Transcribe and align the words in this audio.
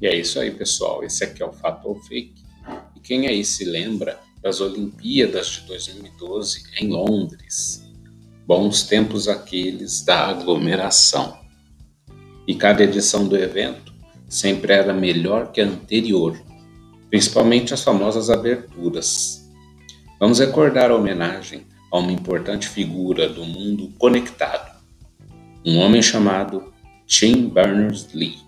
E 0.00 0.06
é 0.06 0.14
isso 0.14 0.38
aí, 0.38 0.50
pessoal. 0.50 1.02
Esse 1.02 1.24
aqui 1.24 1.42
é 1.42 1.46
o 1.46 1.52
Fato 1.52 1.88
ou 1.88 1.94
Fake. 1.94 2.34
E 2.94 3.00
quem 3.00 3.26
aí 3.26 3.44
se 3.44 3.64
lembra 3.64 4.20
das 4.42 4.60
Olimpíadas 4.60 5.46
de 5.48 5.60
2012 5.66 6.64
em 6.80 6.88
Londres? 6.88 7.82
Bons 8.46 8.82
tempos 8.84 9.28
aqueles 9.28 10.04
da 10.04 10.28
aglomeração. 10.28 11.38
E 12.46 12.54
cada 12.54 12.84
edição 12.84 13.26
do 13.26 13.36
evento 13.36 13.92
sempre 14.28 14.72
era 14.72 14.92
melhor 14.92 15.50
que 15.50 15.60
a 15.60 15.66
anterior, 15.66 16.40
principalmente 17.10 17.74
as 17.74 17.82
famosas 17.82 18.30
aberturas. 18.30 19.44
Vamos 20.20 20.38
recordar 20.38 20.90
a 20.90 20.96
homenagem 20.96 21.66
a 21.90 21.98
uma 21.98 22.12
importante 22.12 22.68
figura 22.68 23.28
do 23.28 23.44
mundo 23.44 23.92
conectado, 23.98 24.76
um 25.64 25.78
homem 25.78 26.02
chamado 26.02 26.72
Tim 27.06 27.48
Berners-Lee. 27.48 28.45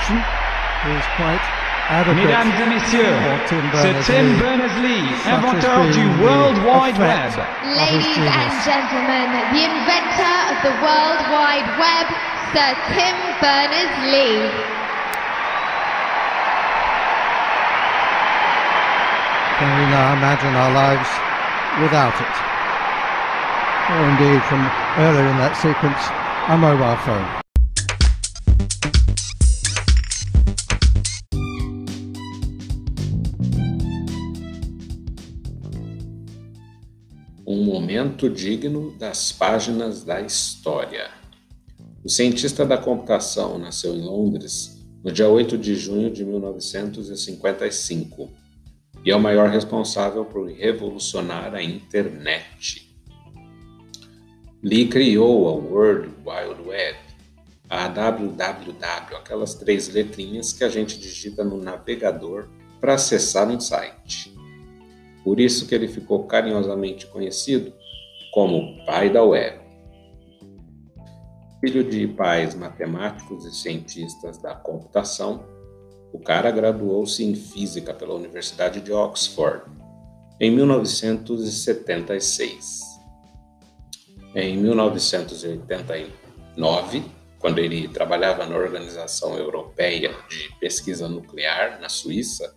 Revolution 0.00 0.16
is 0.96 1.04
quite 1.16 1.40
Mesdames 2.14 2.52
et 2.62 2.66
messieurs, 2.66 3.16
c'est 3.74 3.94
Tim 4.06 4.38
Berners-Lee, 4.38 5.10
inventeur 5.26 5.90
du 5.90 6.06
World 6.22 6.56
Wide 6.62 6.96
Web. 6.96 7.32
Ladies 7.64 8.16
and 8.16 8.52
gentlemen, 8.62 9.26
the 9.50 9.64
inventor 9.64 10.38
of 10.54 10.62
the 10.62 10.70
World 10.78 11.18
Wide 11.34 11.66
Web, 11.80 12.06
Sir 12.54 12.76
Tim 12.94 13.16
Berners-Lee. 13.40 14.50
Can 19.58 19.70
we 19.76 19.86
now 19.90 20.12
imagine 20.14 20.54
our 20.54 20.72
lives 20.72 21.10
without 21.82 22.14
it? 22.14 22.36
Or 23.90 24.08
indeed, 24.10 24.40
from 24.44 24.62
earlier 24.96 25.26
in 25.26 25.36
that 25.38 25.56
sequence, 25.56 25.98
a 26.46 26.56
mobile 26.56 26.96
phone. 27.02 27.39
Momento 37.70 38.28
digno 38.28 38.90
das 38.98 39.30
páginas 39.30 40.02
da 40.02 40.20
história. 40.20 41.08
O 42.04 42.08
cientista 42.08 42.66
da 42.66 42.76
computação 42.76 43.58
nasceu 43.58 43.94
em 43.94 44.02
Londres 44.02 44.84
no 45.04 45.12
dia 45.12 45.28
8 45.28 45.56
de 45.56 45.76
junho 45.76 46.10
de 46.10 46.24
1955 46.24 48.28
e 49.04 49.12
é 49.12 49.16
o 49.16 49.20
maior 49.20 49.48
responsável 49.48 50.24
por 50.24 50.50
revolucionar 50.50 51.54
a 51.54 51.62
internet. 51.62 52.92
Lee 54.60 54.88
criou 54.88 55.48
a 55.48 55.52
World 55.52 56.12
Wide 56.26 56.68
Web, 56.68 56.98
a 57.68 57.86
www, 57.86 59.16
aquelas 59.16 59.54
três 59.54 59.88
letrinhas 59.88 60.52
que 60.52 60.64
a 60.64 60.68
gente 60.68 60.98
digita 60.98 61.44
no 61.44 61.62
navegador 61.62 62.48
para 62.80 62.94
acessar 62.94 63.48
um 63.48 63.60
site. 63.60 64.29
Por 65.24 65.40
isso 65.40 65.66
que 65.66 65.74
ele 65.74 65.88
ficou 65.88 66.24
carinhosamente 66.24 67.06
conhecido 67.06 67.72
como 68.32 68.84
pai 68.86 69.10
da 69.10 69.22
web. 69.22 69.60
Filho 71.60 71.84
de 71.84 72.08
pais 72.08 72.54
matemáticos 72.54 73.44
e 73.44 73.54
cientistas 73.54 74.38
da 74.38 74.54
computação, 74.54 75.44
o 76.12 76.18
cara 76.18 76.50
graduou-se 76.50 77.22
em 77.22 77.34
física 77.34 77.92
pela 77.92 78.14
Universidade 78.14 78.80
de 78.80 78.90
Oxford 78.92 79.64
em 80.40 80.50
1976. 80.50 82.80
Em 84.34 84.56
1989, 84.56 87.04
quando 87.38 87.58
ele 87.58 87.86
trabalhava 87.88 88.46
na 88.46 88.56
Organização 88.56 89.36
Europeia 89.36 90.14
de 90.28 90.56
Pesquisa 90.58 91.06
Nuclear, 91.08 91.78
na 91.80 91.88
Suíça, 91.88 92.54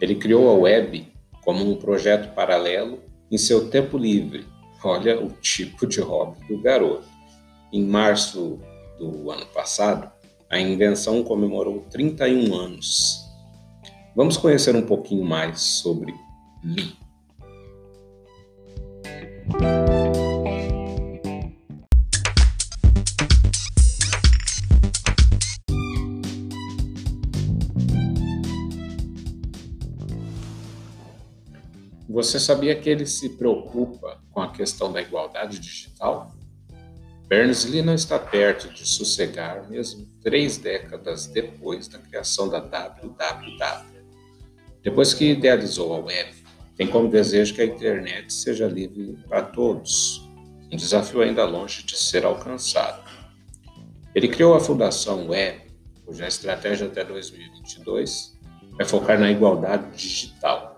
ele 0.00 0.14
criou 0.14 0.48
a 0.48 0.54
web 0.54 1.12
como 1.44 1.70
um 1.70 1.76
projeto 1.76 2.34
paralelo 2.34 3.00
em 3.30 3.38
seu 3.38 3.68
tempo 3.68 3.96
livre. 3.96 4.46
Olha 4.82 5.22
o 5.22 5.30
tipo 5.30 5.86
de 5.86 6.00
hobby 6.00 6.38
do 6.48 6.60
garoto. 6.60 7.06
Em 7.72 7.84
março 7.84 8.58
do 8.98 9.30
ano 9.30 9.46
passado, 9.46 10.10
a 10.48 10.58
invenção 10.58 11.22
comemorou 11.22 11.84
31 11.90 12.54
anos. 12.54 13.24
Vamos 14.16 14.36
conhecer 14.36 14.74
um 14.74 14.82
pouquinho 14.82 15.24
mais 15.24 15.60
sobre 15.60 16.12
Lee. 16.64 16.96
Você 32.22 32.38
sabia 32.38 32.76
que 32.76 32.90
ele 32.90 33.06
se 33.06 33.30
preocupa 33.30 34.20
com 34.30 34.42
a 34.42 34.52
questão 34.52 34.92
da 34.92 35.00
igualdade 35.00 35.58
digital? 35.58 36.30
Berners-Lee 37.26 37.80
não 37.80 37.94
está 37.94 38.18
perto 38.18 38.68
de 38.68 38.86
sossegar 38.86 39.66
mesmo 39.70 40.06
três 40.22 40.58
décadas 40.58 41.26
depois 41.26 41.88
da 41.88 41.98
criação 41.98 42.50
da 42.50 42.60
www. 42.60 44.04
Depois 44.82 45.14
que 45.14 45.30
idealizou 45.30 45.94
a 45.94 45.98
web, 45.98 46.30
tem 46.76 46.86
como 46.86 47.08
desejo 47.08 47.54
que 47.54 47.62
a 47.62 47.64
internet 47.64 48.30
seja 48.30 48.66
livre 48.66 49.16
para 49.26 49.40
todos, 49.40 50.28
um 50.70 50.76
desafio 50.76 51.22
ainda 51.22 51.46
longe 51.46 51.84
de 51.84 51.96
ser 51.96 52.26
alcançado. 52.26 53.02
Ele 54.14 54.28
criou 54.28 54.54
a 54.54 54.60
Fundação 54.60 55.28
Web, 55.28 55.72
cuja 56.04 56.28
estratégia 56.28 56.86
até 56.86 57.02
2022 57.02 58.38
é 58.78 58.84
focar 58.84 59.18
na 59.18 59.30
igualdade 59.30 59.96
digital 59.96 60.69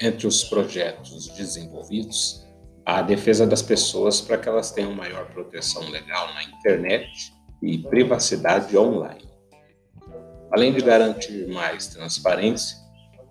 entre 0.00 0.26
os 0.26 0.44
projetos 0.44 1.28
desenvolvidos, 1.28 2.44
a 2.84 3.00
defesa 3.00 3.46
das 3.46 3.62
pessoas 3.62 4.20
para 4.20 4.36
que 4.36 4.48
elas 4.48 4.70
tenham 4.70 4.94
maior 4.94 5.26
proteção 5.32 5.88
legal 5.90 6.32
na 6.34 6.44
internet 6.44 7.32
e 7.62 7.78
privacidade 7.78 8.76
online, 8.76 9.24
além 10.52 10.72
de 10.72 10.82
garantir 10.82 11.46
mais 11.48 11.86
transparência 11.86 12.76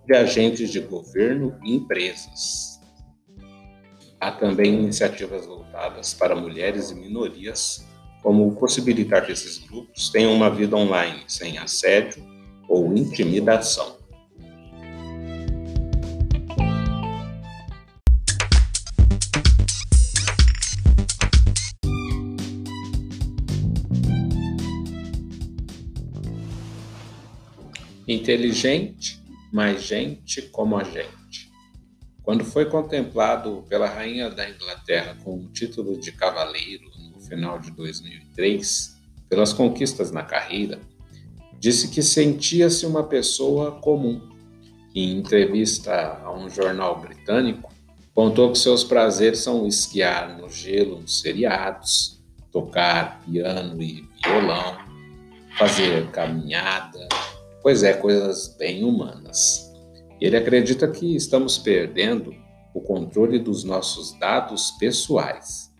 de 0.06 0.16
agentes 0.16 0.70
de 0.70 0.80
governo 0.80 1.58
e 1.64 1.76
empresas. 1.76 2.80
Há 4.20 4.32
também 4.32 4.74
iniciativas 4.74 5.46
voltadas 5.46 6.14
para 6.14 6.34
mulheres 6.34 6.90
e 6.90 6.94
minorias, 6.94 7.86
como 8.22 8.56
possibilitar 8.56 9.24
que 9.24 9.32
esses 9.32 9.58
grupos 9.58 10.08
tenham 10.08 10.32
uma 10.32 10.48
vida 10.48 10.74
online 10.76 11.22
sem 11.28 11.58
assédio 11.58 12.24
ou 12.68 12.96
intimidação. 12.96 13.98
Inteligente, 28.06 29.20
mas 29.52 29.82
gente 29.82 30.42
como 30.42 30.76
a 30.76 30.84
gente. 30.84 31.50
Quando 32.22 32.44
foi 32.44 32.64
contemplado 32.66 33.64
pela 33.68 33.86
rainha 33.86 34.30
da 34.30 34.48
Inglaterra 34.48 35.16
com 35.22 35.36
o 35.36 35.48
título 35.48 35.98
de 35.98 36.10
cavaleiro 36.12 36.90
no 37.12 37.20
final 37.20 37.58
de 37.58 37.70
2003, 37.70 38.96
pelas 39.28 39.52
conquistas 39.52 40.10
na 40.10 40.22
carreira, 40.22 40.80
disse 41.58 41.88
que 41.88 42.02
sentia-se 42.02 42.86
uma 42.86 43.04
pessoa 43.04 43.72
comum. 43.72 44.20
Em 44.94 45.18
entrevista 45.18 46.20
a 46.22 46.32
um 46.32 46.48
jornal 46.48 47.00
britânico, 47.00 47.72
contou 48.14 48.52
que 48.52 48.58
seus 48.58 48.84
prazeres 48.84 49.40
são 49.40 49.66
esquiar 49.66 50.38
no 50.38 50.48
gelo 50.48 51.00
nos 51.00 51.20
seriados, 51.20 52.22
tocar 52.52 53.20
piano 53.22 53.82
e 53.82 54.08
violão, 54.22 54.78
fazer 55.58 56.08
caminhada, 56.10 57.08
pois 57.64 57.82
é, 57.82 57.94
coisas 57.94 58.54
bem 58.58 58.84
humanas. 58.84 59.72
Ele 60.20 60.36
acredita 60.36 60.86
que 60.86 61.16
estamos 61.16 61.56
perdendo 61.56 62.34
o 62.74 62.80
controle 62.82 63.38
dos 63.38 63.64
nossos 63.64 64.12
dados 64.18 64.72
pessoais. 64.72 65.72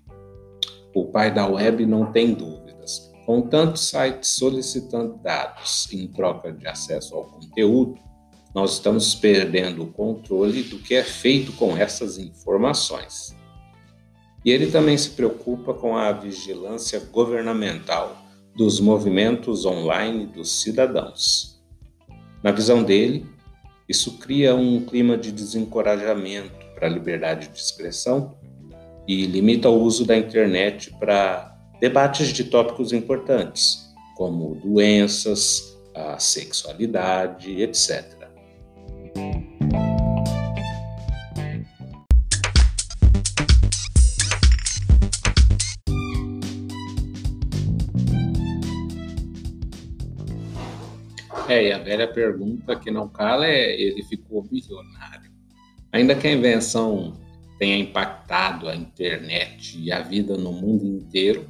O 0.95 1.05
pai 1.05 1.33
da 1.33 1.47
web 1.47 1.85
não 1.85 2.11
tem 2.11 2.33
dúvidas. 2.33 3.13
Com 3.27 3.43
tantos 3.43 3.91
sites 3.91 4.31
solicitando 4.31 5.19
dados 5.23 5.87
em 5.93 6.09
troca 6.09 6.51
de 6.51 6.67
acesso 6.67 7.15
ao 7.15 7.27
conteúdo, 7.27 7.99
nós 8.55 8.75
estamos 8.75 9.15
perdendo 9.15 9.83
o 9.83 9.93
controle 9.93 10.63
do 10.63 10.79
que 10.79 10.95
é 10.95 11.03
feito 11.03 11.53
com 11.53 11.77
essas 11.77 12.17
informações. 12.17 13.37
E 14.43 14.51
ele 14.51 14.71
também 14.71 14.97
se 14.97 15.11
preocupa 15.11 15.75
com 15.75 15.99
a 15.99 16.13
vigilância 16.13 16.99
governamental 17.13 18.17
dos 18.57 18.81
movimentos 18.81 19.67
online 19.67 20.25
dos 20.27 20.63
cidadãos. 20.63 21.54
Na 22.45 22.53
visão 22.53 22.83
dele, 22.83 23.25
isso 23.89 24.19
cria 24.19 24.55
um 24.55 24.85
clima 24.85 25.17
de 25.17 25.33
desencorajamento 25.33 26.53
para 26.75 26.87
a 26.87 26.91
liberdade 26.91 27.49
de 27.49 27.59
expressão 27.59 28.37
e 29.09 29.25
limita 29.25 29.71
o 29.71 29.81
uso 29.81 30.05
da 30.05 30.15
internet 30.15 30.95
para 31.01 31.57
debates 31.81 32.29
de 32.29 32.45
tópicos 32.45 32.93
importantes, 32.93 33.91
como 34.15 34.57
doenças, 34.57 35.75
a 35.95 36.19
sexualidade, 36.19 37.63
etc. 37.63 38.24
É, 51.55 51.69
e 51.69 51.73
a 51.73 51.79
velha 51.79 52.09
pergunta 52.09 52.75
que 52.75 52.91
não 52.91 53.09
cala 53.09 53.47
é: 53.47 53.81
ele 53.81 54.03
ficou 54.03 54.45
milionário? 54.51 55.31
Ainda 55.93 56.17
que 56.17 56.27
a 56.27 56.33
invenção 56.33 57.13
tenha 57.61 57.77
impactado 57.77 58.69
a 58.69 58.75
internet 58.75 59.79
e 59.81 59.93
a 59.93 60.01
vida 60.01 60.37
no 60.37 60.53
mundo 60.53 60.85
inteiro, 60.85 61.47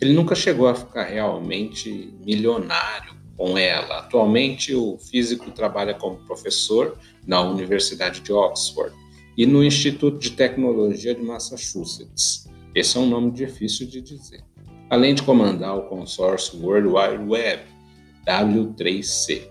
ele 0.00 0.12
nunca 0.12 0.36
chegou 0.36 0.68
a 0.68 0.74
ficar 0.74 1.02
realmente 1.02 2.14
milionário 2.24 3.14
com 3.36 3.58
ela. 3.58 3.98
Atualmente, 3.98 4.72
o 4.72 4.96
físico 4.98 5.50
trabalha 5.50 5.94
como 5.94 6.24
professor 6.26 6.96
na 7.26 7.40
Universidade 7.40 8.20
de 8.20 8.32
Oxford 8.32 8.94
e 9.36 9.44
no 9.46 9.64
Instituto 9.64 10.20
de 10.20 10.30
Tecnologia 10.30 11.12
de 11.12 11.22
Massachusetts. 11.22 12.48
Esse 12.72 12.96
é 12.96 13.00
um 13.00 13.08
nome 13.08 13.32
difícil 13.32 13.88
de 13.88 14.00
dizer. 14.00 14.44
Além 14.88 15.12
de 15.12 15.24
comandar 15.24 15.76
o 15.76 15.88
consórcio 15.88 16.64
World 16.64 16.86
Wide 16.86 17.24
Web, 17.28 17.79
W3C. 18.30 19.50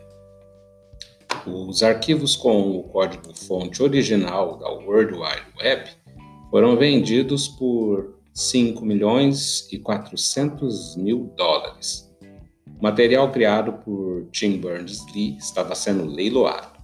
Os 1.45 1.83
arquivos 1.83 2.37
com 2.37 2.79
o 2.79 2.83
código-fonte 2.83 3.83
original 3.83 4.57
da 4.57 4.69
World 4.69 5.15
Wide 5.15 5.45
Web 5.61 5.89
foram 6.49 6.77
vendidos 6.77 7.49
por 7.49 8.15
5 8.33 8.85
milhões 8.85 9.67
e 9.73 9.77
400 9.77 10.95
mil 10.95 11.33
dólares. 11.35 12.09
O 12.79 12.81
material 12.81 13.29
criado 13.31 13.73
por 13.83 14.29
Tim 14.31 14.61
Berners-Lee 14.61 15.37
estava 15.37 15.75
sendo 15.75 16.05
leiloado. 16.05 16.79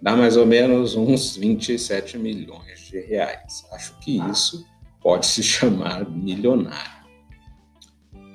Dá 0.00 0.14
mais 0.14 0.36
ou 0.36 0.46
menos 0.46 0.94
uns 0.94 1.36
27 1.36 2.18
milhões 2.18 2.86
de 2.88 3.00
reais. 3.00 3.66
Acho 3.72 3.98
que 3.98 4.18
isso 4.30 4.64
pode 5.00 5.26
se 5.26 5.42
chamar 5.42 6.08
milionário. 6.08 7.04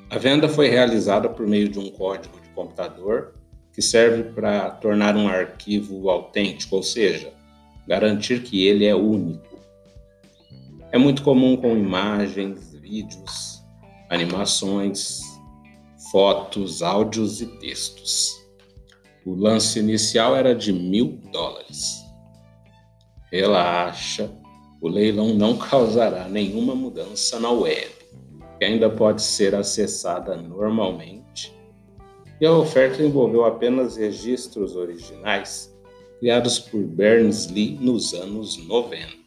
A 0.09 0.17
venda 0.17 0.50
foi 0.50 0.67
realizada 0.67 1.29
por 1.29 1.47
meio 1.47 1.69
de 1.69 1.79
um 1.79 1.89
código 1.91 2.38
computador 2.59 3.33
que 3.73 3.81
serve 3.81 4.23
para 4.31 4.69
tornar 4.71 5.15
um 5.15 5.27
arquivo 5.27 6.09
autêntico, 6.09 6.75
ou 6.75 6.83
seja, 6.83 7.31
garantir 7.88 8.44
que 8.44 8.65
ele 8.65 8.85
é 8.85 8.94
único. 8.94 9.57
É 10.91 10.97
muito 10.97 11.23
comum 11.23 11.56
com 11.56 11.77
imagens, 11.77 12.73
vídeos, 12.73 13.63
animações, 14.09 15.21
fotos, 16.11 16.81
áudios 16.81 17.41
e 17.41 17.45
textos. 17.59 18.35
O 19.25 19.33
lance 19.33 19.79
inicial 19.79 20.35
era 20.35 20.53
de 20.53 20.73
mil 20.73 21.19
dólares. 21.31 22.03
Relaxa, 23.31 24.29
o 24.81 24.89
leilão 24.89 25.35
não 25.35 25.56
causará 25.57 26.27
nenhuma 26.27 26.73
mudança 26.75 27.39
na 27.39 27.51
web 27.51 28.00
que 28.59 28.65
ainda 28.65 28.89
pode 28.89 29.21
ser 29.21 29.56
acessada 29.56 30.35
normalmente, 30.35 31.57
e 32.39 32.45
a 32.45 32.53
oferta 32.53 33.03
envolveu 33.03 33.44
apenas 33.44 33.97
registros 33.97 34.75
originais 34.75 35.74
criados 36.19 36.59
por 36.59 36.81
Berners-Lee 36.81 37.77
nos 37.80 38.13
anos 38.13 38.57
90. 38.68 39.19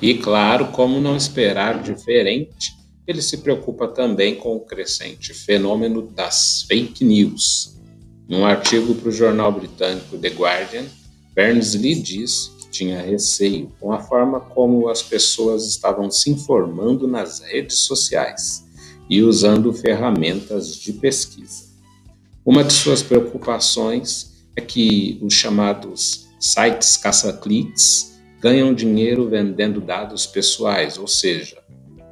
E 0.00 0.14
claro, 0.18 0.66
como 0.66 1.00
não 1.00 1.16
esperar 1.16 1.82
diferente, 1.82 2.74
ele 3.06 3.22
se 3.22 3.38
preocupa 3.38 3.88
também 3.88 4.34
com 4.34 4.54
o 4.56 4.60
crescente 4.60 5.32
fenômeno 5.32 6.02
das 6.02 6.66
fake 6.68 7.02
news. 7.02 7.74
Num 8.28 8.44
artigo 8.44 8.94
para 8.94 9.08
o 9.08 9.12
jornal 9.12 9.52
britânico 9.52 10.16
The 10.16 10.30
Guardian, 10.30 10.84
Berners-Lee 11.34 12.00
diz 12.00 12.50
que 12.58 12.70
tinha 12.70 13.02
receio 13.02 13.70
com 13.78 13.92
a 13.92 13.98
forma 13.98 14.40
como 14.40 14.88
as 14.88 15.02
pessoas 15.02 15.66
estavam 15.66 16.10
se 16.10 16.30
informando 16.30 17.06
nas 17.06 17.40
redes 17.40 17.80
sociais 17.80 18.64
e 19.10 19.22
usando 19.22 19.72
ferramentas 19.72 20.76
de 20.76 20.94
pesquisa. 20.94 21.64
Uma 22.44 22.64
de 22.64 22.72
suas 22.72 23.02
preocupações 23.02 24.32
é 24.56 24.60
que 24.60 25.18
os 25.22 25.34
chamados 25.34 26.26
sites 26.40 26.96
caça-cliques 26.96 28.18
ganham 28.40 28.74
dinheiro 28.74 29.28
vendendo 29.28 29.80
dados 29.80 30.26
pessoais, 30.26 30.98
ou 30.98 31.06
seja, 31.06 31.62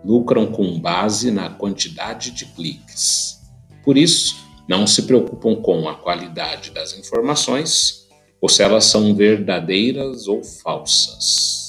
lucram 0.05 0.47
com 0.47 0.79
base 0.81 1.31
na 1.31 1.51
quantidade 1.51 2.31
de 2.31 2.47
cliques. 2.47 3.39
Por 3.85 3.97
isso, 3.97 4.37
não 4.73 4.87
se 4.87 5.03
preocupam 5.03 5.55
com 5.55 5.87
a 5.87 5.95
qualidade 5.95 6.71
das 6.71 6.97
informações 6.97 8.09
ou 8.41 8.49
se 8.49 8.63
elas 8.63 8.87
são 8.87 9.15
verdadeiras 9.15 10.27
ou 10.27 10.43
falsas. 10.43 11.62